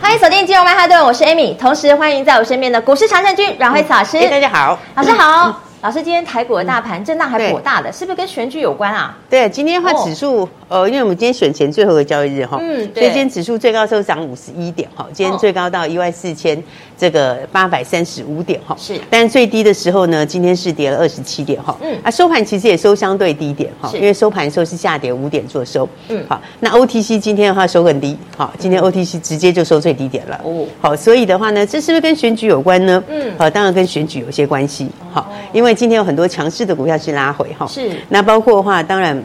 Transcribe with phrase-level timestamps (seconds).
[0.00, 4.18] 欢迎锁定金融曼哈顿，我是 Amy，同时欢迎在我身边的股市常胜军阮慧慈老师。
[4.30, 5.48] 大家好，老师好。
[5.48, 9.14] 嗯、 老师，今天台股的大盘震荡还颇大的，是不是跟选举有关啊？
[9.28, 10.42] 对，今天的话指数。
[10.42, 16.62] 哦呃，因为我们今天选前最后一个交易日哈，嗯，所以今天指数最高时候涨五十一点哈，今天最高到一万四千
[16.98, 33.00] 这个八百三十五点哈，是，但最低的时候呢，今天是跌了二十七点哈，嗯，啊收盘其实也收相对低点哈，因为收盘的时候是下跌五点做收，嗯，好，那 OTC 今天的话收很低，好，今天 OTC 直接就收最低点了，哦，好，所以的话呢，这是不是跟选举有关呢？
[33.08, 39.22] 嗯，好，当然跟选举有些关系，好，因为今天有很多强势的股票是拉回哈，是，那包括的话，当然。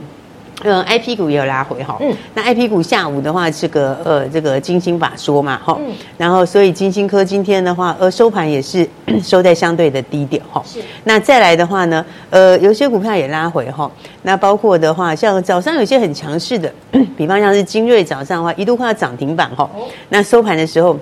[0.63, 1.97] 嗯，I P 股也有拉回哈。
[2.01, 5.77] 嗯，那 I P 股下午的话，这个呃，这个金星法说嘛哈。
[5.79, 5.93] 嗯。
[6.17, 8.87] 然后，所以金星科今天的话，呃，收盘也是
[9.21, 10.61] 收在相对的低点哈。
[10.65, 10.79] 是。
[11.03, 13.89] 那再来的话呢，呃，有些股票也拉回哈。
[14.23, 16.73] 那包括的话，像早上有些很强势的，
[17.17, 19.69] 比方像是精锐，早上的话一度快要涨停板哈。
[19.75, 19.81] 哦。
[20.09, 20.97] 那收盘的时候。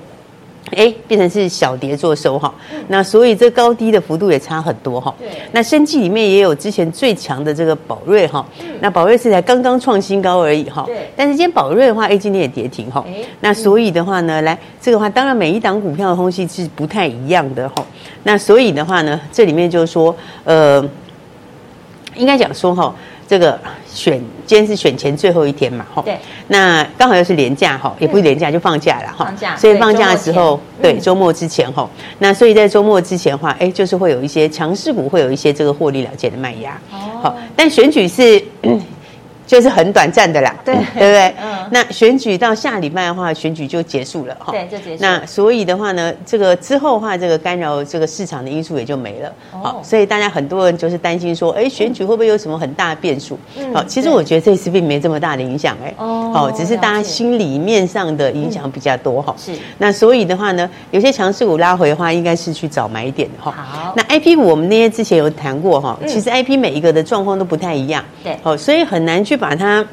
[0.75, 2.53] 哎，变成是小跌做收哈，
[2.87, 5.13] 那所以这高低的幅度也差很多哈。
[5.19, 8.45] 对，那生技里面也有之前最强的这个宝瑞哈，
[8.79, 10.83] 那宝瑞是才刚刚创新高而已哈。
[10.85, 13.03] 对，但是今天宝瑞的话，哎，今天也跌停哈。
[13.41, 17.85] 那所以的话呢，来这个话，当然每一档股票的东西是不太一样的哈。
[18.23, 20.81] 那所以的话呢，这里面就是说，呃，
[22.15, 22.95] 应该讲说哈。
[23.31, 38.43] 这个选今天是选前最后一天嘛，哈，对，那刚好又是连假哈，也不是连假就放假了哈，放假，所以放假的时候，对，周末之前哈，那所以在周末之前的话，哎，就是会有一些强势股会有一些这个获利了结的卖压，哦，好，但选举是。
[39.51, 41.35] 就是很短暂的啦，对对不对？
[41.43, 44.53] 嗯，那选举到下礼拜的话，选举就结束了哈。
[44.53, 45.03] 对，就结束。
[45.03, 49.29] 那所以的话呢，这个之后的话，这个干扰这个市场的因素也就没了。
[49.51, 49.59] 哦。
[49.61, 53.37] 好，所以大家很多人就是担心说，哎，选举会不会有什么很大的变数？
[53.57, 53.73] 嗯。
[53.73, 55.93] 好，其实我觉得这次并没这么大的影响，哎。
[55.97, 56.31] 哦。
[56.33, 59.35] 好，只是大家心里面上的影响比较多哈。
[59.37, 59.51] 是。
[59.79, 63.51] 那所以的话呢，有些强势股拉回的话，应该是去找买点的哈。
[63.51, 63.93] 好。
[63.97, 68.01] 那 IP 股我们那些之前有谈过哈，其实 IP 每一个的状况都不太一样。
[68.23, 68.37] 对。
[68.41, 69.40] 好，所以很难去。
[69.41, 69.83] 把它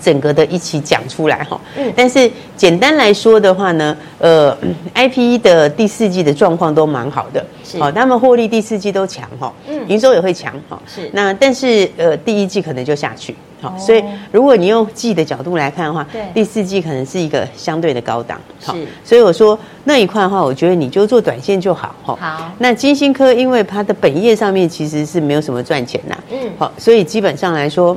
[0.00, 4.56] 整个的一起讲出来哈，嗯，但是简单来说的话呢，呃
[4.94, 27.96] ，IPE 的第四季的状况都蛮好的，是，好，他们获利第四季都强哈，嗯，营收也会强哈，是，那但是呃，第一季可能就下去，好，所以如果你用季的角度来看的话，对，第四季可能是一个相对的高档，好，所以我说那一块的话，我觉得你就做短线就好，哈，好，那金星科因为它的本业上面其实是没有什么赚钱呐，嗯，好，所以基本上来说。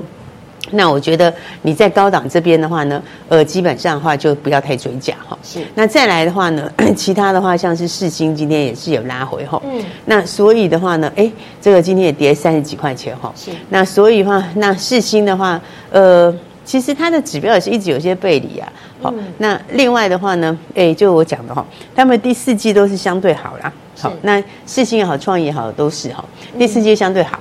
[0.71, 1.31] 那我觉得
[1.61, 5.37] 你在高档这边的话呢，呃，基本上的话就不要太追价哈。
[5.43, 5.59] 是。
[5.75, 9.61] 那再来的话呢， 其他的话像是世星今天也是有拉回哈。
[9.65, 9.83] 嗯。
[10.05, 11.29] 那所以的话呢，哎，
[11.61, 13.31] 这个今天也跌三十几块钱哈。
[13.35, 13.51] 是。
[13.69, 15.59] 那所以的话，那世星的话，
[15.91, 18.71] 呃，其实它的指标也是一直有些背离啊。
[19.01, 19.13] 好。
[19.15, 19.23] 嗯。
[19.37, 21.63] 那另外的话呢，哎，就我讲的哈，
[21.93, 23.71] 他们第四季都是相对好啦。
[23.99, 24.11] 好。
[24.21, 26.23] 那世星也好，创意也好，都是哈。
[26.57, 27.37] 第四季相对好。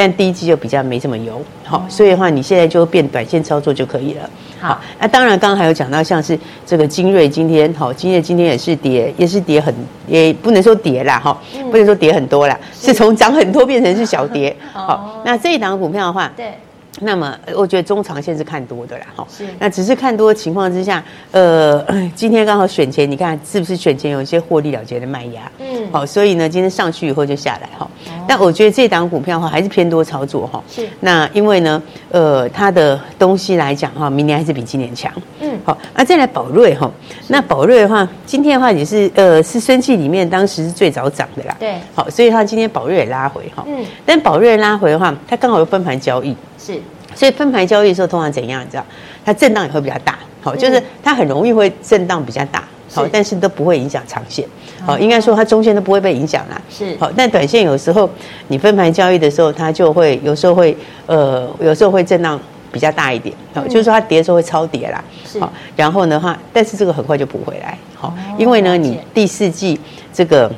[0.00, 4.30] 但第一季就比较没这么油，好，所以的话，你现在就变短线操作就可以了。
[4.58, 9.74] 好，那当然，刚刚还有讲到像是这个精锐今天，好，精锐今天也是跌，也是跌很，
[10.06, 11.38] 也不能说跌啦，哈，
[11.70, 14.56] 不能说跌很多啦，是从涨很多变成是小跌。
[14.72, 16.54] 好，那这一档股票的话，对。
[17.00, 19.26] 那么，我觉得中长线是看多的啦，哈。
[19.28, 19.46] 是。
[19.58, 21.84] 那只是看多的情况之下，呃，
[22.14, 25.50] 今天刚好选前，你看是不是选前有一些获利了结的卖压？
[25.58, 25.90] 嗯。
[25.90, 27.88] 好，所以呢，今天上去以后就下来哈。
[28.06, 28.10] 哦。
[28.28, 30.62] 但我觉得这档股票的话还是偏多操作哈。
[30.70, 30.86] 是。
[31.00, 35.12] 那因为呢，呃，它的东西来讲哈，明年还是比今年强。
[35.40, 35.58] 嗯。
[35.64, 36.90] 好，那再来宝瑞哈，
[37.28, 41.56] 那宝瑞的话，今天的话也是呃，是生气里面当时是最早涨的啦。
[41.58, 41.76] 对。
[41.94, 43.64] 好，所以它今天宝瑞也拉回哈。
[43.66, 43.84] 嗯。
[44.04, 46.36] 但宝瑞拉回的话，它刚好有分盘交易。
[46.64, 46.80] 是。
[47.14, 48.62] 所以分盘交易的时候，通常怎样？
[48.62, 48.84] 你知道，
[49.24, 50.18] 它震荡也会比较大。
[50.42, 52.62] 好，就是它很容易会震荡比较大。
[52.92, 54.46] 好，但是都不会影响长线。
[54.84, 56.60] 好，应该说它中线都不会被影响啦。
[56.70, 56.96] 是。
[56.98, 58.08] 好，但短线有时候
[58.48, 60.76] 你分盘交易的时候，它就会有时候会
[61.06, 62.40] 呃，有时候会震荡
[62.72, 63.34] 比较大一点。
[63.54, 65.04] 好，就是说它跌的时候会超跌啦。
[65.24, 65.38] 是。
[65.38, 67.76] 好，然后的话，但是这个很快就补回来。
[67.94, 69.78] 好，因为呢，你第四季
[70.12, 70.50] 这个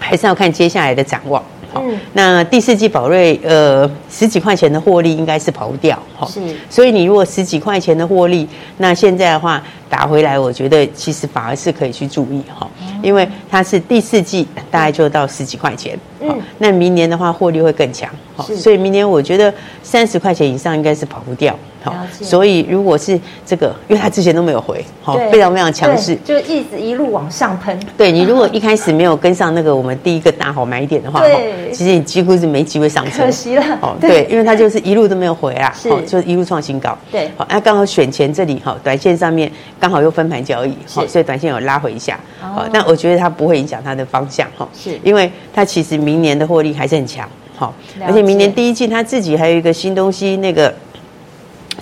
[0.00, 1.42] 还是要看接下来的展望。
[1.74, 6.40] 嗯，那第四季宝瑞呃十几块钱的获利应该是跑不掉，哈，是。
[6.70, 8.48] 所以你如果十几块钱的获利，
[8.78, 12.68] 那现在的话打回来，我觉得其实反而是可以去注意哈，
[13.02, 21.56] 因为它是第四季大概就到十几块钱，嗯，那明年的话获利会更强，好，所以明年我觉得三十块钱以上应该是跑不掉。
[21.82, 27.78] 好，所以如果是这个，因为他之前都没有回，好，非常非常强势，就一直一路往上喷。
[27.96, 33.62] 对，你如果 一开始没有跟上那个我们第一个大好买点的话，对，其实你几乎是没机会上车，可惜了。
[33.80, 36.96] 哦，对，因为他就是一路都没有回啊，好，就一路创新高。
[37.12, 44.98] 对，好，那刚好选前这里哈，短线上面刚好又分盘交易，好，所以短线有拉回一下，好，但我觉得它不会影响它的方向哈，是。
[45.04, 47.72] 因为它其实明年的获利还是很强，好，
[48.04, 50.74] 而且明年第一季它自己还有一个新东西那个。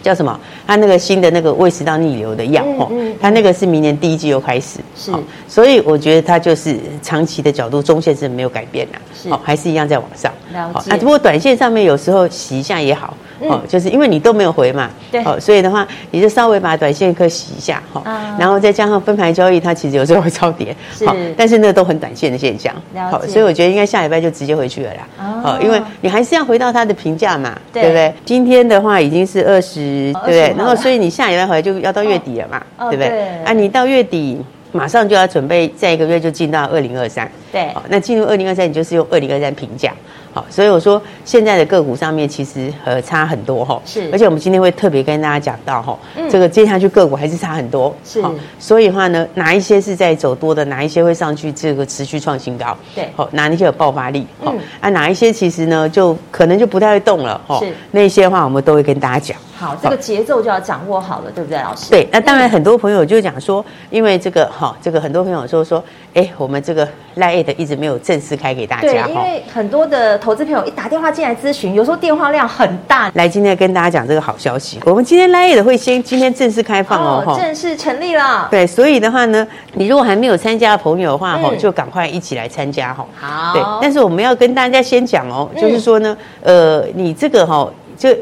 [0.06, 0.38] 叫什么？
[0.66, 5.12] 他那个新的那个胃食道逆流的药哦，他那个是明年第一季又开始，是，
[5.48, 10.32] 所以我觉得它就是长期的角度，中线是没有改变的，是，还是一样在往上。
[10.72, 10.78] 好。
[10.88, 13.16] 啊，不过短线上面有时候洗一下也好。
[13.40, 18.02] 哦，就是因为你都没有回嘛，对，哦，所以的话，你就稍微把短线客洗一下哈，
[18.38, 20.74] 然后再加上分盘交易，它其实有时候会超跌，
[21.06, 22.74] 好，但是那都很短线的现象，
[23.10, 25.08] 好，所以我觉得应该下礼拜就直接回去了啦，
[25.44, 28.12] 哦，因为你还是要回到它的评价嘛，对不对？
[28.24, 30.54] 今天的话已经是二十，对不对？
[30.56, 33.28] 然后所以你下礼拜回来就要到月底了嘛，对不对？
[33.44, 34.40] 啊，你到月底
[34.72, 39.92] 马上就要准备再一个月就进到二零二三，对，好，那进入二零二三，你就是用二零二三评价。
[40.36, 45.98] 好，所以我说现在的个股上面其实呃差很多哈，是，而且我们今天会特别跟大家讲到哈，
[46.28, 48.22] 这个接下去个股还是差很多，是，
[48.58, 59.38] 所以的话呢，哪一些是在走多的，哪一些会上去这个持续创新高，对，好，哪一些有爆发力，好，啊，哪一些其实呢就可能就不太会动了，哈，是，那些的话我们都会跟大家讲。
[59.58, 61.90] 好，这个节奏就要掌握好了，对不对，老师？
[61.90, 65.82] 对，那当然很多朋友就讲说，因为这个哈，这个很多朋友说说，
[66.12, 66.86] 哎，我们这个
[67.16, 73.10] LINE@ 一直没有正式开给大家，对，因为很多的投资朋友一打电话进来咨询，有时候电话量很大。
[73.14, 78.48] 来，今天跟大家讲这个好消息，我们今天 LINE@ 会先今天正式开放哦，正式成立了。
[78.50, 83.06] 对，所以的话呢，你如果还没有参加的朋友的话，哈，就赶快一起来参加哈。
[83.18, 87.66] 好，对，但是我们要跟大家先讲哦，就是说呢，呃，你这个哈
[87.96, 88.14] 就。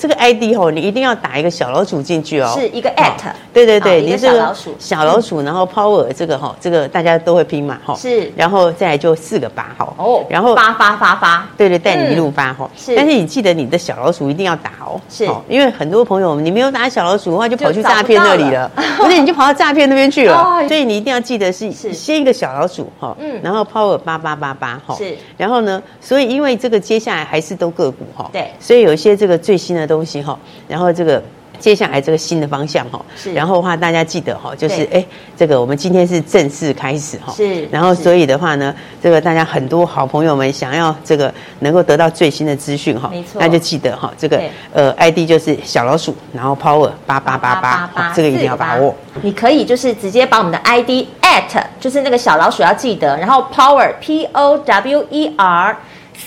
[0.00, 3.20] 这个 ID 吼，你一定要打一个小老鼠进去哦，是一个 at，
[3.52, 29.89] 对对对，你这个小老鼠，小老鼠，然后 power 这个哈，这个大家都会拼嘛哈，是，然后再来就四个八哈，哦，然后发发发发，对对，带你一路发哈，是，但是你记得你的小老鼠一定要打哦，是，因为很多朋友你没有打小老鼠的话，就跑去诈骗那里了，不是你就跑到诈骗那边去了， 所以你一定要记得是先一个小老鼠哈，嗯，然后 power 八八八八哈，是，然后呢，所以因为这个接下来还是都个股哈，对，所以有一些这个最新的。
[29.94, 30.38] 东西哈，
[30.68, 31.22] 然后这个
[31.58, 35.04] 接下来这个新的方向哈，是，然后的话大家记得哈，就是哎，
[35.36, 44.40] 这个我们今天是正式开始哈，是，然后所以的话呢，这个大家很多好朋友们想要这个能够得到最新的资讯哈，没错，那就记得哈，这个
[44.72, 48.94] 呃 ID 就是小老鼠，然后 Power 八八八八，这个一定要把握。
[49.20, 55.76] 你可以就是直接把我们的 ID at 就是那个小老鼠要记得，然后 Power P O W E R。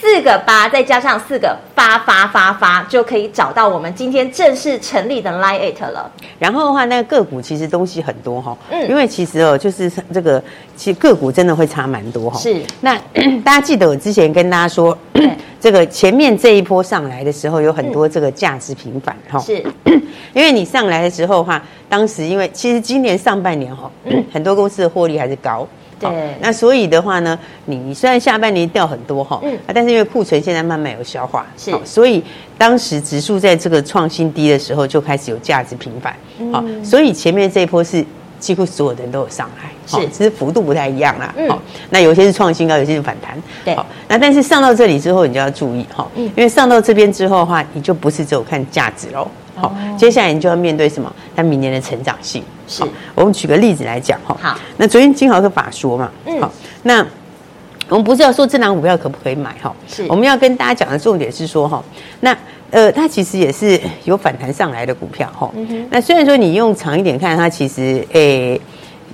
[0.01, 6.11] 四个八再加上四个发发发发，就可以找到我们今天正式成立的 LINE@ 了。
[6.39, 10.43] 然后的话，那个个股其实东西很多哈，嗯，因为其实哦，就是这个
[10.75, 12.39] 其实个股真的会差蛮多哈。
[12.39, 12.97] 是，那
[13.45, 14.97] 大家记得我之前跟大家说，
[15.61, 19.39] 这个前面这一波上来的时候，有很多这个价值频繁哈。
[19.39, 19.63] 是，
[20.33, 23.89] 因为你上来的时候的话，当时因为其实今年上半年哈，
[24.33, 25.67] 很多公司的获利还是高。
[26.09, 32.23] 对，那所以的话呢，你虽然下半年掉很多哈，嗯，但是因为库存现在慢慢有消化，是，所以
[32.57, 36.15] 当时指数在这个创新低的时候就开始有价值频繁，
[36.51, 38.05] 好，所以前面这一波是
[38.39, 49.27] 几乎所有的人都有上来，是，只是幅度不太一样啦，好，那有些是创新高，有些是反弹，对，好，那但是上到这里之后，你就要注意哈，因为上到这边之后的话，你就不是只有看价值喽。
[49.55, 51.13] 好，接下来你就要面对什么？
[51.35, 52.43] 它明年的成长性。
[52.67, 52.83] 是，
[53.15, 54.37] 我们举个例子来讲哈。
[54.41, 56.51] 好，那昨天金豪科法说嘛，嗯，好，
[56.83, 57.05] 那
[57.89, 59.73] 我们不是要说这档股票可不可以买哈？
[59.87, 61.83] 是，我们要跟大家讲的重点是说哈，
[62.21, 62.35] 那
[62.71, 65.51] 呃，它其实也是有反弹上来的股票哈。
[65.55, 68.59] 嗯，那虽然说你用长一点看，它其实诶。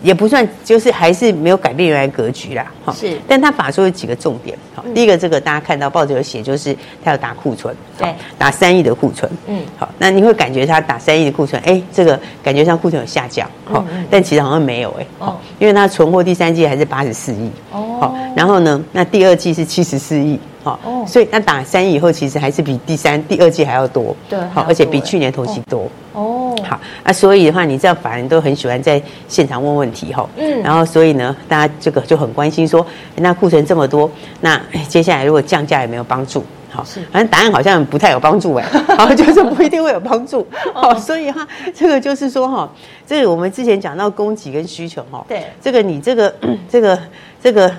[0.01, 2.93] 也不算，就是还是没有改变原来格局啦，哈。
[2.93, 26.38] 是，但他法说有几个重点，好，第一个这个大家看到报纸有写，就是他要打库存，对，打三亿的库存，嗯，好，那你会感觉他打三亿的库存，哎，这个感觉上库存有下降，好，但其实好像没有，哎，哦，因为他存货第三季还是八十四亿，哦，好，然后呢，那第二季是七十四亿，好，哦，所以那打三亿以后，其实还是比第三、第二季还要多，对，好，而且比去年同期多，哦。
[26.63, 30.27] 好，那所以的话，你知道法人都很喜欢在现场问问题哈。
[30.37, 30.61] 嗯。
[30.61, 32.85] 然后所以呢，大家这个就很关心说，
[33.15, 34.09] 那库存这么多，
[34.41, 36.43] 那接下来如果降价有没有帮助？
[36.71, 38.63] 好，反正答案好像不太有帮助哎，
[38.95, 40.45] 好，就是不一定会有帮助。
[40.71, 42.69] 好，所以哈，这个就是说哈，
[43.07, 46.31] 这个我们之前讲到供给跟需求哈，对，这个你这个
[46.69, 46.99] 这个
[47.41, 47.71] 这个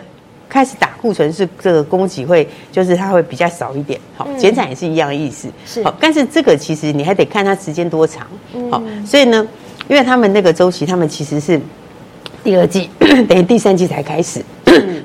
[0.50, 8.26] 开始打库存是这个供给会就是它会比较少一点，好，减产也是一样的意思，是，好，但是这个其实你还得看它时间多长，
[8.71, 9.47] 好，所以呢，
[9.88, 11.59] 因为他们那个周期，他们其实是
[12.42, 14.45] 第二季 等于第三季才开始。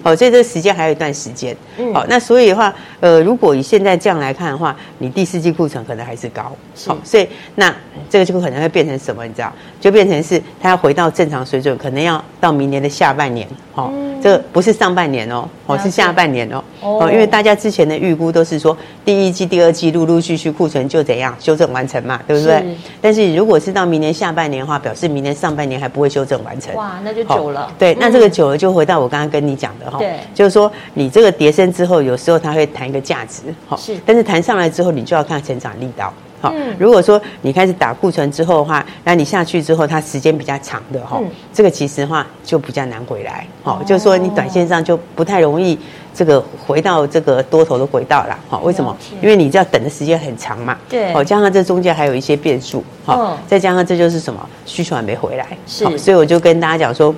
[0.05, 1.57] 好，所以这个时间还有一段时间。
[1.91, 6.55] 好，那所以的话，呃，如果以现在这样来看的话，你第四季库存可能还是高。
[6.85, 7.73] 好，所以那
[8.07, 9.25] 这个就可能会变成什么？
[9.25, 13.47] 你知道，就变成是它要回到正常水准，可能要到明年的下半年。
[13.73, 16.63] 好，这个不是上半年哦，哦是下半年哦。
[16.81, 22.63] 哦，因为大家之前的预估都是说第一季、第二季陆陆续续库存就怎样修正完成嘛，对不对？
[23.01, 26.73] 但是如果是到明年下半年的话，表示明年上半年还不会修正完成。
[26.75, 27.71] 哇，那就久了。
[27.79, 29.94] 对，那这个久了就回到我刚刚跟你讲的。
[29.97, 36.53] 对，就是说你这个跌升之后，有时候它会弹一个价值，哈，是，但是弹上来之后，你就要看成长力道，好。
[36.77, 41.21] 如果说你开始打库存之后的话，那你下去之后，它时间比较长的哈，
[41.53, 45.77] 这个其实的话就比较难回来，好，就是说你短线上就不太容易
[46.13, 48.95] 这个回到这个多头的轨道了，好，为什么？
[49.21, 54.49] 因为你这样等的时间很长嘛，对，好，加上这中间还有一些变数，好，再加上这就是什么？
[54.65, 57.13] 需求还没回来，是，所以我就跟大家讲说。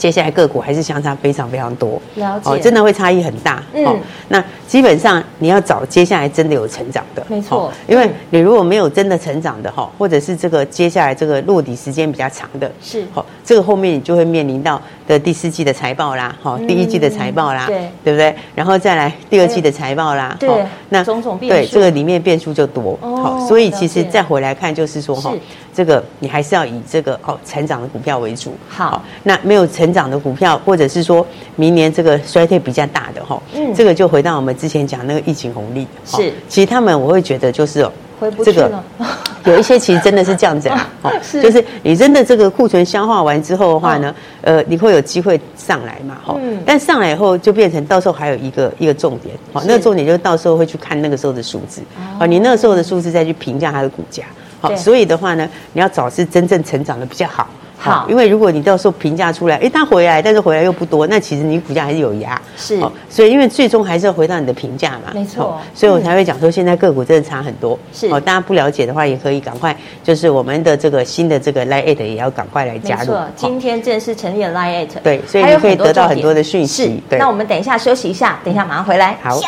[0.00, 3.62] 接下来个股还是相差非常非常多，了解哦，真的会差异很大。
[3.74, 3.94] 嗯，哦，
[4.28, 7.70] 那基本上你要找接下来真的有成长的，没错。
[7.86, 18.34] 因为你如果没有真的成长的哈，或者是这个接下来这个落底时间比较长的，是，好，这个后面你就会面临到的第四季的财报啦，好，第一季的财报啦，对，对不对？
[18.54, 20.48] 然后再来第二季的财报啦，对，
[20.88, 22.98] 那种种变数，对，这个里面变数就多。
[23.02, 25.34] 好，所以其实再回来看，就是说哈，
[25.80, 28.54] 这个你还是要以这个哦成长的股票为主。
[28.66, 29.90] 好，那没有成。
[29.90, 38.84] 成长的股票，或者是说明年这个衰退比较大的哈，嗯，这个就回到我们之前讲那个疫情红利，是，其实他们我会觉得就是哦，回不去了，
[39.46, 41.10] 有一些其实真的是这样子啊， 哦，
[41.42, 51.82] 就是你真的这个库存消化完之后的话呢，呃，你会有机会上来嘛，哈，但上来以后就变成到时候还有一个一个重点，好，那个重点就是到时候会去看那个时候的数字，
[52.16, 54.22] 好，你那个时候的数字再去评价它的股价，
[54.60, 57.46] 好，所以的话呢，你要找是真正成长的比较好。
[57.82, 62.38] 好，因为如果你到时候评价出来，哎，它回来，但是回来又不多，那其实你股价还是有压。
[62.54, 65.12] 是，所以因为最终还是要回到你的评价嘛。
[65.14, 67.78] 没错，所以我才会讲说，现在个股真的差很多。
[67.90, 69.74] 是，哦，大家不了解的话，也可以赶快，
[70.04, 73.00] 就是我们的这个新的这个 LINE@ 也要赶快来加入。
[73.00, 74.86] 没错，今天正式成立了 LINE@。
[75.02, 77.02] 对，所以你可以得到很多的讯息。
[77.08, 79.16] 对，那我们等一下休息一下，等一下马上回来。
[79.22, 79.40] 好。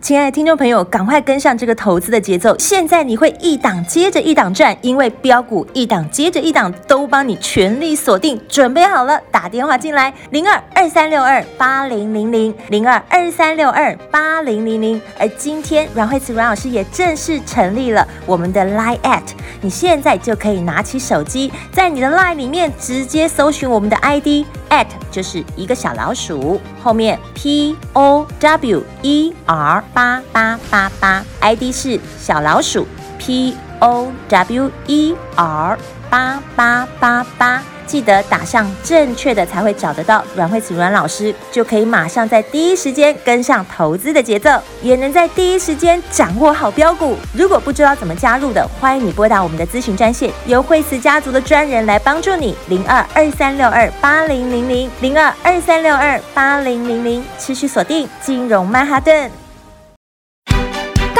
[0.00, 2.56] 亲爱的听众朋友，赶快跟上这个投资的节奏！
[2.56, 15.02] 现在你会一档接着一档赚，因为标股一档接着一档都帮你全力锁定，准备好了，打电话进来零二二三六二八零零零零二二三六二八零零零。
[15.18, 19.24] 而今天阮慧慈阮老师也正式成立了我们的 LINE@，at，
[19.60, 24.46] 你现在就可以拿起手机，在你的 LINE 里面直接搜寻我们的 ID。
[24.70, 32.86] At 就是一个小老鼠，后面 p o w e r 八八八八，ID 是小老鼠
[33.18, 35.78] p o w e r
[36.10, 37.62] 八八八八。
[37.88, 44.50] 记得打上正确的才会找得到阮慧慈阮老师，就可以马上在第一时间跟上投资的节奏，
[44.82, 47.16] 也能在第一时间掌握好标股。
[47.32, 52.54] 如果不知道怎么加入的，欢迎你拨打我们的咨询专线，由慧慈家族的专人来帮助你。
[52.68, 59.47] 零二二三六二八零零零零二二三六二八零零零，持续锁定金融曼哈顿。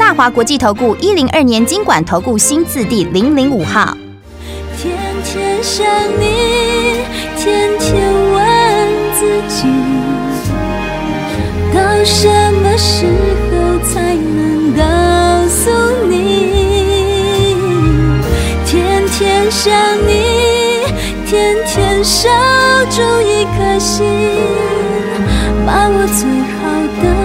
[0.00, 3.94] 大华国际投顾一零二年金管投顾新字第零零五号。
[4.78, 5.86] 天天想
[6.18, 7.02] 你，
[7.36, 9.66] 天天问自己，
[11.74, 13.04] 到什么时
[13.52, 14.82] 候才能告
[15.46, 15.70] 诉
[16.08, 17.56] 你？
[18.64, 19.70] 天天想
[20.08, 20.80] 你，
[21.26, 22.26] 天天守
[22.88, 24.06] 住一颗心，
[25.66, 26.26] 把我最
[26.56, 26.58] 好
[27.02, 27.19] 的。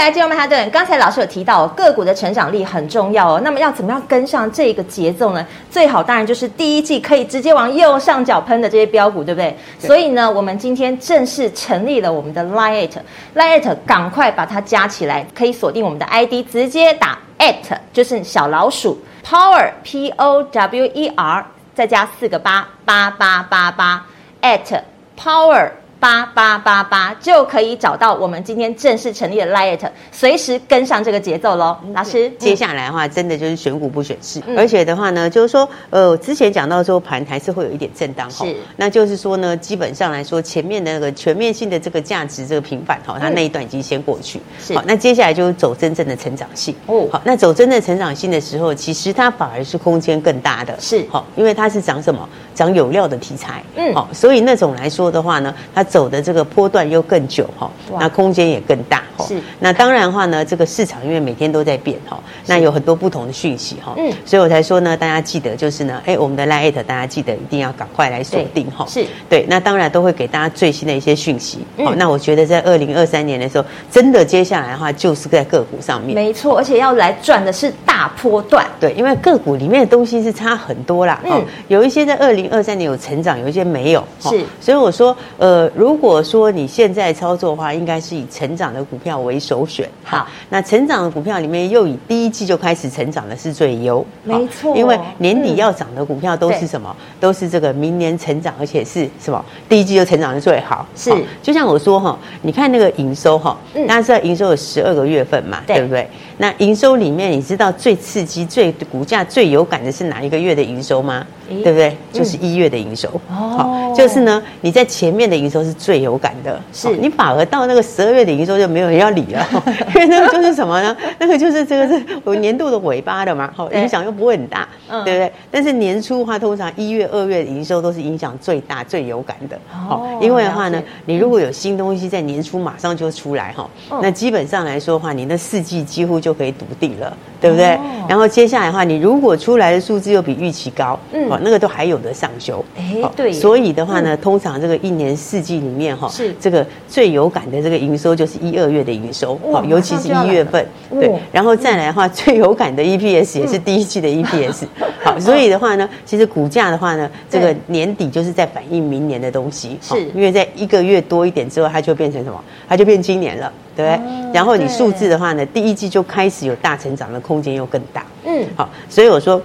[0.00, 3.40] 来，金融曼哈顿，刚才老师有提到个股的成长力很重要哦。
[3.44, 5.46] 那么要怎么样跟上这个节奏呢？
[5.70, 9.54] 最好当然就是第一季可以直接往右上角喷的这些标股，对不对？
[9.78, 9.86] 对。
[9.86, 17.56] 所以呢，我们今天正式成立了我们的 Lite，Lite 赶快把它加起来，可以锁定我们的 ID，直接打 at
[17.92, 24.06] 就是小老鼠 Power P O W E R 再加四个八八八八八
[24.40, 24.80] at
[25.22, 25.68] Power。
[26.00, 29.78] 八八八八就可以找到我们今天正式成立的 LINE，
[30.10, 31.76] 随时跟上这个节奏喽。
[31.94, 46.74] 老师，接下来的话，真的就是选股不选市，嗯、而且的话呢，就是说，呃，之前讲到说盘还是会有一点震荡哈，那就是说呢，基本上来说，前面的那个全面性的这个价值这个平反哈，它那一段已经先过去，是，好，那接下来就是走真正的成长性。
[46.86, 52.26] 哦，好，那走真正的成长性的时候，其实它反而是空间更大的，是，好，因为它是涨什么？
[52.54, 57.68] 涨有料的题材，嗯，好，所以那种来说的话呢，它走的这个波段又更久哈，
[57.98, 59.26] 那空间也更大哈。
[59.26, 62.16] 是，那当然的话呢，这个市场因为每天都在变哈，
[62.46, 69.04] 那有很多不同的讯息哈，嗯，所以我才说呢，大家记得就是呢，哎，我们的 Lite 大家记得一定要赶快来锁定哈，是。
[69.28, 71.58] 对，那当然都会给大家最新的一些讯息。
[71.84, 89.88] 好，那我觉得在二零二三年的时候，真的接下来的话就是在个股上面，没错，而且要来赚的是大波段，对，因为个股里面的东西是差很多啦，嗯，有一些在二零二三年有成长，有一些没有，是，所以我说，呃，如果说你现在操作的话，应该是以成长的股票为首选。
[90.04, 96.94] 好，那成长的股票里面，又以第一季就开始成长的是最优，没错，因为年底要涨的股票都是什么？
[97.18, 99.42] 都是这个明年成长，而且是什么？
[99.70, 100.86] 第一季就成长的最好。
[100.94, 101.10] 是，
[101.42, 103.56] 就像我说哈，你看那个营收哈，
[103.88, 106.06] 大家知道营收有十二个月份嘛，对不对？
[106.40, 111.26] 那营收里面，你知道最刺激、最股价最有感的是哪一个月的营收吗？
[111.62, 111.94] 对不对？
[112.12, 113.08] 就是一月的营收。
[113.28, 116.58] 哦，就是呢，你在前面的营收是最有感的。
[116.72, 119.46] 是，你反而到那个十二月的营收就没有人要理了，
[119.94, 120.96] 因为那个就是什么呢？
[121.18, 125.30] 那个就是这个是有年度的尾巴的嘛，好，影响又不会很大，对不对？
[125.50, 129.58] 但是年初的话，通常一月、二月的营收都是影响最大、最有感的。
[129.90, 133.68] 哦，因为的话呢，你如果有新东西在年初马上就出来哈，
[134.00, 137.78] 那基本上来说的话，你那四季几乎就可以笃定了，对不对？
[138.08, 142.64] 然后接下来的话，你如果出来的数字又比预期高，嗯，那个都还有的上修。
[142.76, 143.32] 哎，对。
[143.32, 151.10] 所以的话呢，通常这个一年四季里面哈，是这个最有感的这个营收就是一二月的营收，好，尤其是一月份，对。
[151.32, 154.64] 然后再来的话，最有感的 EPS 也是第一季的 EPS。
[155.02, 162.38] 好，所以的话呢，其实股价的话呢，这个年底就是在反映明年的东西，是因为在一个月多一点之后，它就变成什么？
[162.68, 164.32] 它就变今年了，对不对？
[164.34, 168.04] 然后你数字的话呢，第一季就开始有大成长的空间又更大。
[168.24, 169.40] 嗯，好，所以我说。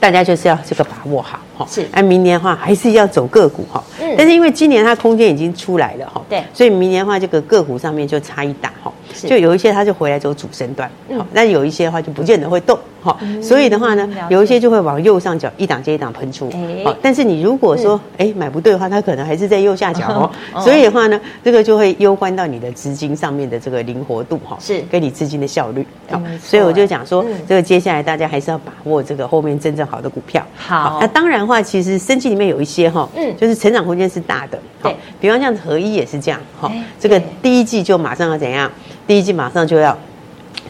[0.00, 1.84] 大家就是要这个把握好哈，是。
[1.92, 4.14] 那明年的话还是要走个股哈，嗯。
[4.16, 6.40] 但是因为今年它空间已经出来了哈，对。
[6.54, 11.24] 所以明年的话，这个个股上面就差异大哈，就有一些它就回来走主升段，嗯。
[11.32, 12.78] 那有一些的话就不见得会动。
[13.00, 16.50] 好，所以的话呢，有一些就会往右上角一档接一档喷出。
[16.84, 20.60] 好，但是你如果说哎买不对的话，它可能还是在右下角哦。
[20.60, 25.86] 所以的话呢，这个就会攸关到你的资金上面的这个灵活度哈，是跟你资金的效率。
[26.10, 30.44] 好，所以我就讲说，这个接下来大家还是要把握这个后面真正好的股票。
[30.56, 34.58] 好，那当然的话，其实生技里面有一些哈，嗯，就是成长空间是大的。
[34.82, 38.70] 对，比方像合一也是这样哈，这个第一季就马上要怎样？
[39.08, 39.98] 第一季马上就要。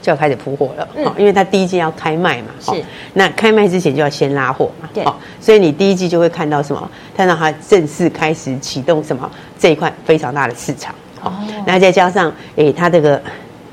[0.01, 2.73] 就要开始铺货了，嗯，因为它第一季要开卖嘛，是，
[3.15, 5.05] 那开卖之前就要先拉货嘛，对，
[5.41, 6.89] 所以你第一季就会看到什么？
[7.17, 9.29] 看到它正式开始启动什么？
[9.59, 11.33] 这一块非常大的市场，哦，
[11.67, 13.21] 那再加上诶，它这个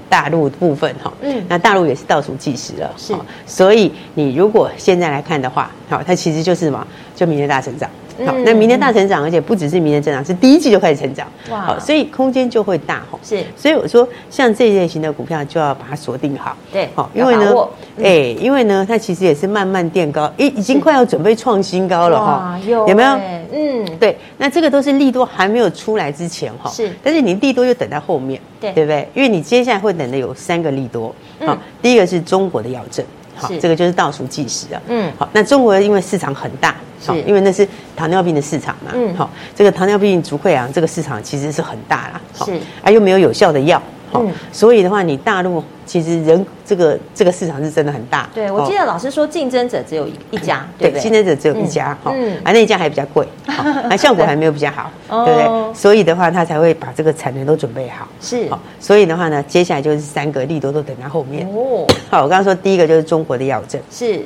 [0.10, 3.14] 大陆部分哈，嗯，那大陆也是倒数计时了，是，
[3.46, 6.88] 所以你如果现在来看的话，好，它其实就是什么？
[7.16, 7.88] 就明年大成长。
[8.26, 11.62] 好，那明年大成长，而且不只是明年增长，是第一季就开始成长，哇！
[11.62, 13.20] 好，所以空间就会大哈。
[13.24, 16.56] 是，所以我说像这一类型的股票就要把它锁定好。
[16.72, 17.54] 对，好，因为呢，
[18.02, 22.60] 哎，因为呢，它其实也是慢慢垫高，已已经快要准备创新高了哈。
[22.66, 23.20] 有有没有？
[23.52, 26.70] 嗯，对，那这个都是利多还没有出来之前哈。
[26.70, 29.08] 是，但是你利多又等在后面，对，对不对？
[29.14, 31.14] 因为你接下来会等的有三个利多。
[31.46, 33.06] 好，第一个是中国的药证。
[33.36, 34.82] 好，这个就是倒数计时啊。
[34.88, 38.92] 嗯，好，那中国因为市场很大，好，因为那是糖尿病的市场嘛。
[38.94, 42.22] 嗯，好，这个糖尿病足溃疡这个市场其实是很大啦。
[42.46, 43.82] 是，啊，又没有有效的药。
[44.22, 48.30] 嗯，所以的话，你大陆其实人这个这个市场是真的很大。
[48.34, 52.12] 对，我记得老师说竞争者只有一家，对对，竞争者只有一家，哈，
[52.44, 54.92] 啊，那一家还比较贵， 啊，效果还没有比较好，
[55.26, 55.74] 对不对？
[55.74, 58.08] 所以的话，他才会把这个产能都准备好。
[58.20, 58.48] 是，
[58.80, 61.48] 所以的话呢，接下来就是三个利多都等在后面。
[61.48, 64.22] 哦，好，我刚刚说第一个就是中国的药证，是，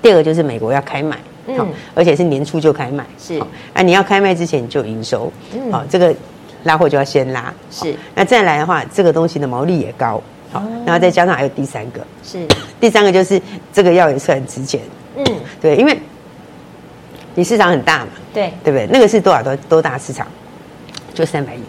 [0.00, 3.38] 第二个就是美国要开卖，嗯，而且是年初就开卖，是，
[3.74, 5.30] 啊，你要开卖之前你就营收，
[5.70, 6.14] 好，这个。
[6.64, 7.94] 拉货就要先拉，是。
[8.14, 10.20] 那再来的话，这个东西的毛利也高，
[10.52, 10.62] 好。
[10.84, 12.46] 然后再加上还有第三个，是。
[12.80, 13.40] 第三个就是
[13.72, 14.80] 这个药也是很值钱，
[15.16, 15.24] 嗯，
[15.60, 15.98] 对，因为
[17.34, 18.86] 你市场很大嘛，对，对不对？
[18.90, 20.26] 那个是多少多多大市场？
[21.14, 21.60] 就三百亿，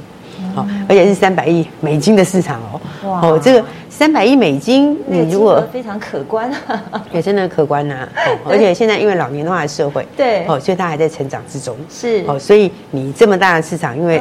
[0.56, 2.82] 好，而且是三百亿美金的市场哦。
[3.08, 6.52] 哇，哦，这个三百亿美金，你如果非常可观，
[7.14, 8.10] 也真的可观 呐。
[8.44, 12.24] 而且现在因为老年化的社会，对，哦，所以它还在成长之中，是。
[12.28, 14.20] 哦，所以你这么大的市场，因为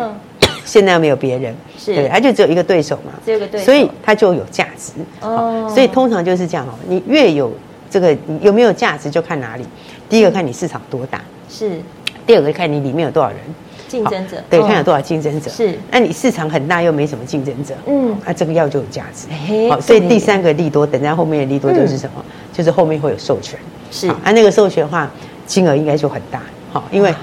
[0.64, 1.94] 现在又没有别人，是。
[1.94, 4.92] 对，他就只有一个对手嘛，只有个对手，所以他就有价值。
[5.20, 5.70] 哦。
[5.72, 7.52] 所以通常就是这样哦，你越有
[7.90, 9.64] 这个有没有价值，就看哪里。
[10.08, 11.80] 第一个看你市场多大，是；
[12.26, 13.38] 第二个看你里面有多少人。
[13.86, 15.48] 竞争者，对，看有多少竞争者。
[15.50, 19.28] 是，那你市场很大又没什么竞争者，嗯，那这个药就有价值。
[19.68, 22.24] 好，所以第三个利多，等在后面的利多就是什么？
[22.52, 23.56] 就是后面会有授权，
[23.92, 24.08] 是。
[24.08, 25.08] 啊，那个授权的话
[25.46, 27.14] 金额应该就很大，好，因为。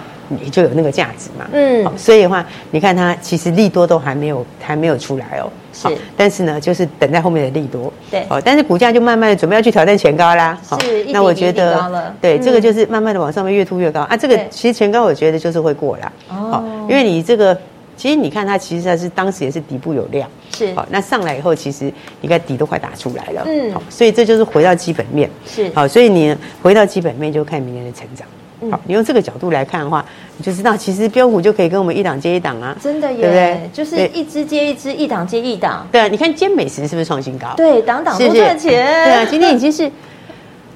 [0.42, 14.02] 你就有那个价值嘛，嗯，所以的话，你看它其实利多都还没有还没有出来哦，是，但是呢，就是等在后面的利多，对，哦，但是股价就慢慢的准备要去挑战前高啦，是，那我觉得，对，这个就是慢慢的往上面越突越高。
[14.02, 17.58] 啊，这个其实前高我觉得就是会过啦，哦，因为你这个
[17.98, 21.92] 其实你看它其实它是当时也是底部有量，是，好，那上来以后其实
[22.22, 28.28] 你看底都快打出来了，嗯，好，所以这就是回到基本面，是，好，所以你回到基本面就看明年的成长。
[28.70, 30.06] 好，你用这个角度来看的话，
[30.38, 33.70] 你就知道其实标股就可以跟我们一档接一档啊，真的耶，对不对？
[33.74, 35.88] 就是一支接一支，一档接一档。
[35.92, 37.54] 对啊，你看今天美食是不是创新高？
[37.58, 38.72] 对，档档都赚钱。
[38.72, 39.90] 对啊，今天已经是。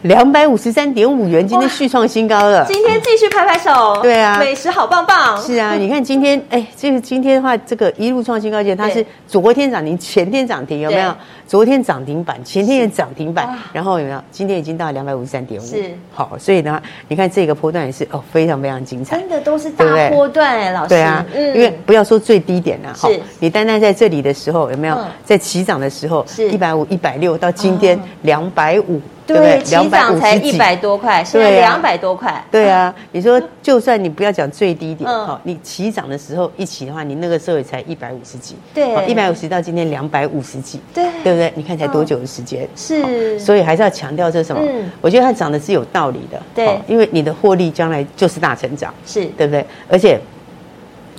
[0.06, 2.63] 两百五十三点五元，今天续创新高了。
[2.68, 4.00] 今天继续拍拍手。
[4.04, 5.36] 对啊，美食好棒棒。
[5.41, 11.12] 是啊，你看今天，哎，这个今天的话，这个一路创新高，它是昨天涨停，前天涨停，有没有？
[11.48, 14.24] 昨天涨停板，前天也涨停板，然后有没有？
[14.30, 15.65] 今天已经到两百五十三点五。
[15.65, 15.84] 是。
[16.13, 19.18] 好，所以呢，你看这个波段也是哦，非常非常精彩。
[19.18, 20.89] 真的都是大波段哎，老师。
[20.89, 23.20] 对啊，因为不要说最低点了，是。
[23.39, 24.96] 你单单在这里的时候，有没有？
[25.24, 29.02] 在起涨的时候，是一百五、一百六，到今天两百五。
[29.26, 32.44] 对，起涨才一百多块，现在两百多块。
[32.52, 41.52] 对啊，你说就算你不要讲最低点，哈，你起涨的时候一起的话，你那个时候也才一百五十几，对，一百五十到今天两百五十几，对，对不对？
[41.56, 42.68] 你看才多久的时间？
[42.76, 44.62] 是，所以还是要强调这什么？
[45.02, 49.66] 我觉得它涨的是有道理的，对，因为你的获利将来就是大成长，是对不对？
[49.90, 50.20] 而且。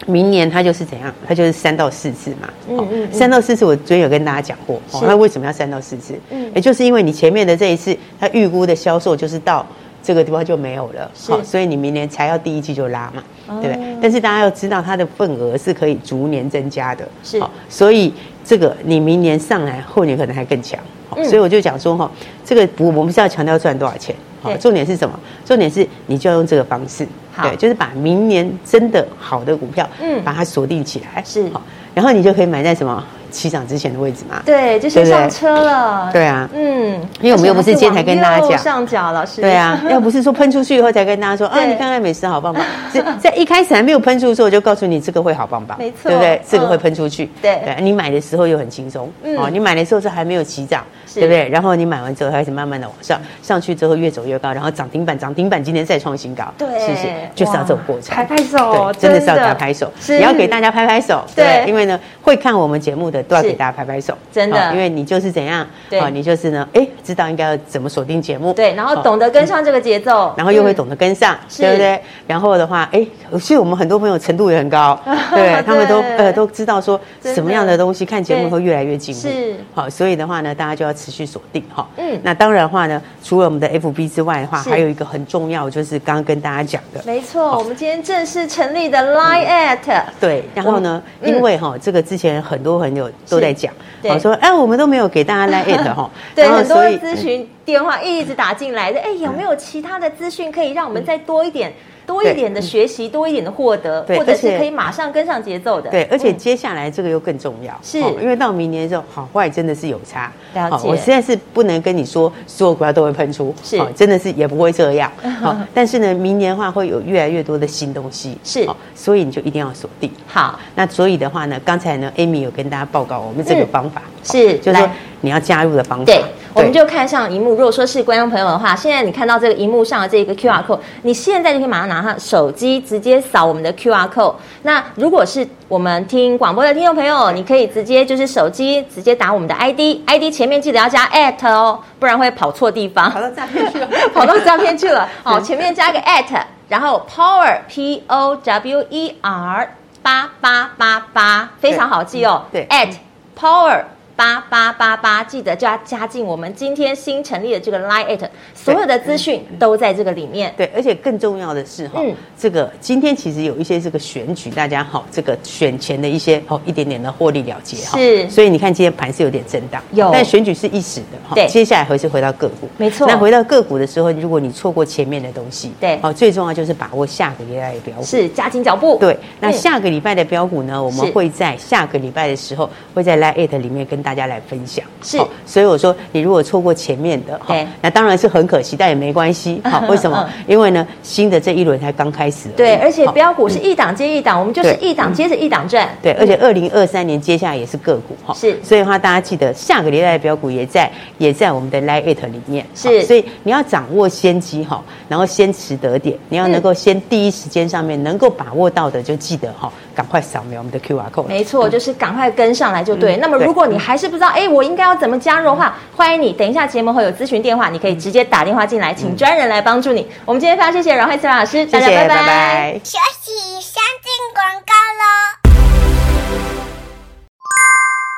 [0.05, 1.13] 明年它就是怎样？
[1.27, 2.49] 它就是三到四次嘛。
[2.69, 3.13] 嗯嗯。
[3.13, 4.77] 三到四次，我昨天有跟大家讲过。
[4.93, 5.03] 哦。
[5.07, 6.15] 那为什么要三到四次？
[6.31, 6.53] 嗯。
[6.55, 9.67] 也就是因为你前面的这一次，它预估的销售就是到
[10.03, 11.11] 这个地方就没有了。
[11.29, 11.41] 哦。
[11.43, 13.25] 所以你明年才要第一季就拉嘛，
[13.63, 13.97] 对不对？
[14.03, 17.09] 但是大家要知道，它的份额是可以逐年增加的。
[17.25, 17.43] 是。
[17.69, 18.13] 所以
[18.45, 20.79] 这个你明年上来，后年可能还更强。
[21.15, 21.25] 嗯。
[21.25, 22.11] 所以我就讲说哈，
[22.45, 24.15] 这个不，我们是要强调赚多少钱。
[24.43, 25.19] 好，重点是什么？
[25.45, 31.63] 重点是你就要用这个方式，好对，就是把明年真的好的股票，嗯，把它锁定起来，是好，
[31.95, 33.05] 然后你就可以买在什么？
[33.37, 36.09] 起涨之前的位置嘛，对，就是上车了。
[36.11, 39.43] 对啊，嗯，因为我们又不是今天才跟大家讲上脚，老师。
[39.43, 42.65] 对啊， 要不是说喷出去以后才跟大家说啊，你看看美食好棒棒。
[42.91, 46.41] 是 在一开始还没有喷出的时候，我就告诉你这个会好棒棒，没错，对不对？
[46.49, 47.31] 这个会喷出去。
[47.43, 49.13] 对，对，你买的时候又很轻松。
[49.37, 51.47] 哦，你买的时候是还没有起涨，对不对？
[51.51, 56.45] 然后你买完之后开始慢慢的往上，上去之后越走越高，然后涨停板，涨停板今天再创新高。
[56.57, 57.07] 对，是不是？
[57.35, 58.17] 就是要这种过程。
[58.17, 61.23] 拍拍手，真的是要打拍手，也要给大家拍拍手。
[61.35, 63.26] 对，因为呢，会看我们节目的。
[63.29, 72.01] 都要给大家拍拍手，真的，因为你就是怎样，对，你就是呢，哎，知道应该要怎么锁定节目，对，然后懂得跟上这个节奏，然后又会懂得跟上，对不对？
[72.27, 74.99] 然后的话，哎，其实我们很多朋友程度也很高，
[75.35, 101.73] 对，他们都呃都知道说什么样的东西看节目会越来越进步，是，好，所以的话呢，大家就要持续锁定哈，嗯，那当然的话呢，除了我们的 FB 之外的话，还有一个很重要，就是刚刚跟大家讲的，没错，我们今天正式成立的 Line@ at，对，然后呢，因为哈这个之前很多朋友都在讲，我说哎，我们都没有给大家 Line@ 哈，对，很多咨询电话一直打进来的，哎，有没有其他的资讯可以让我们再多一点？
[102.07, 105.91] 多一点的学习，多一点的获得，或者是可以马上跟上节奏的。
[105.91, 110.33] 对，而且接下来这个又更重要，是因为到明年的时候，好坏真的是有差。
[110.55, 110.89] 了解。
[110.89, 115.11] 我实在是不能跟你说所有股票都会喷出，是，真的是也不会这样。
[115.43, 120.11] 好，但是呢，明年的话会有越来越多的新东西，是，所以你就一定要锁定。
[120.27, 124.89] 好，那所以的话呢，刚才呢，Amy 有跟大家报告我们这个方法，是，就是说
[125.21, 126.05] 你要加入的方法。
[126.05, 126.23] 对。
[126.57, 127.51] 我们就看上荧幕。
[127.51, 134.35] 如果说是观众朋友的话，现在你看到这个荧幕上的这个 QR code，你现在就可以马上拿上手机，直接扫我们的 QR code。
[134.63, 145.07] 那如果是我们听广播的听众朋友，你可以直接就是手机直接打我们的 ID，ID 前面记得要加 at 哦，不然会跑错地方，跑到诈骗去了， 跑到诈骗去了。
[145.23, 146.25] 好，前面加个 at，
[146.71, 149.69] 然后 power p o w e r
[150.03, 152.45] 八八八八，非常好记哦。
[152.51, 152.95] 对，at
[153.39, 153.83] power。
[154.17, 158.19] 八八八八，记得就要加进我们今天新成立的这个 Line@，
[158.55, 160.53] 所有的资讯都在这个里面。
[160.57, 162.01] 对，而且更重要的是哈，
[162.39, 167.99] 这个今天其实有一些这个选举，大家好，这个选前的一些好一点点的获利了结哈。
[167.99, 171.35] 是，所以你看今天盘是有点震荡，有，但选举是一时的哈。
[171.35, 173.07] 对，接下来还是回到个股，没错。
[173.07, 178.97] 那回到个股的时候，如果你错过前面的东西，对，好，最重要就是把握下个礼拜的标股，是加紧脚步。
[178.99, 190.31] 对，那下个礼拜的标股呢，我们会在下个礼拜的时候会在 Line@ 里面跟大家来分享，是，所以我说你如果错过前面的，哈，那当然是很可惜，但也没关系， 好，为什么？
[190.47, 200.89] 因为呢，新的这一轮才刚开始，对，而且标股是一档接一档，我们就是一档接着一档赚，对，而且二零二三年接下来也是个股，哈，是，所以的话大家记得下个礼拜的标股也在
[201.19, 213.17] 也在我们的 Line@ 里面，是，所以你要掌握先机哈，然后先持得点，你要能够先第一时间上面能够把握到的，就记得哈，赶快扫描我们的 QR code，没错，就是赶快跟上来就对。
[213.17, 220.07] 那么如果你还是不知道，哎，我应该要怎么加入的话，欢迎你等一下节目会有咨询电话，你可以直接打电话进来，请专人来帮助你。
[220.25, 222.81] 我们今天非常谢谢阮慧慈老师，大家拜拜。
[222.85, 225.46] 休息，先进广告喽。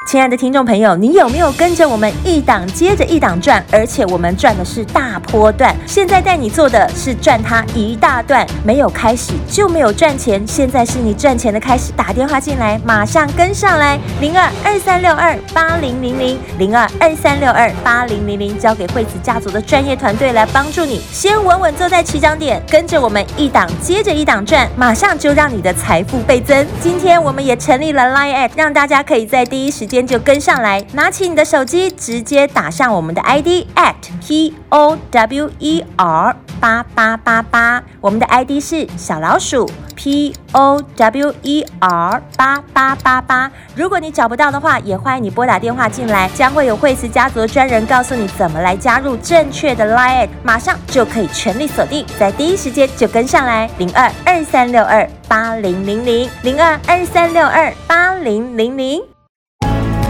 [0.09, 3.63] 亲爱的听众朋友，你有没有跟着我们一档接着一档赚？
[3.71, 5.77] 而且我们赚的是大波段。
[5.87, 10.43] 现在带你做的是赚它一大段，没有开始就没有赚钱。
[10.47, 26.67] 现在是你赚钱的开始，打电话进来，马上跟上来，零二二三六二八零零零零二二三六二八零零零，交给惠子家族的专业团队来帮助你，先稳稳坐在起涨点，跟着我们一档接着一档赚，马上就让你的财富倍增。
[26.81, 29.98] 今天我们也成立了 Line@，App，让大家可以在第一时间。
[30.07, 42.23] 就跟上来，拿起你的手机，直接打上我们的 ID at p o w e r 八八八八，我们的 ID 是小老鼠 p o w e r
[42.37, 43.51] 八八八八。
[43.77, 59.18] 如果你找不到的话，也欢迎你拨打电话进来，将会有惠慈家族的专人告诉你怎么来加入正确的 Line，马上就可以全力锁定，在第一时间就跟上来，零二二三六二八零零零零二二三六二八零零零。